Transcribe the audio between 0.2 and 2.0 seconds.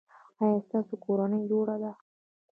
ایا ستاسو کورنۍ جوړه ده؟